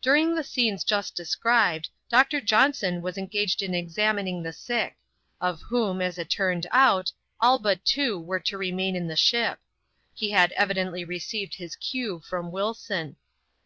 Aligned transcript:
During 0.00 0.34
the 0.34 0.42
scenes 0.44 0.82
just 0.82 1.14
described, 1.14 1.90
Doctor 2.08 2.40
Johnson 2.40 3.02
was 3.02 3.18
engaged 3.18 3.60
in 3.60 3.74
examining 3.74 4.42
the 4.42 4.54
sick; 4.54 4.96
of 5.42 5.60
whom, 5.60 6.00
as 6.00 6.16
it 6.16 6.30
turned 6.30 6.66
out, 6.70 7.12
all 7.38 7.58
but 7.58 7.84
two 7.84 8.18
were 8.18 8.40
to 8.40 8.56
remain 8.56 8.96
in 8.96 9.08
the 9.08 9.14
ship. 9.14 9.58
He 10.14 10.30
had 10.30 10.52
evidently 10.52 11.04
received 11.04 11.56
his 11.56 11.76
cue 11.76 12.20
from 12.20 12.50
Wilson. 12.50 13.16